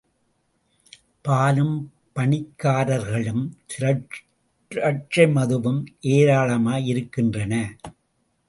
[1.21, 1.75] பாலும்,
[2.15, 5.81] பணிகாரர்களும், திராட்சை மதுவும்
[6.01, 7.53] ஏராளமாயிருக்கின்றன.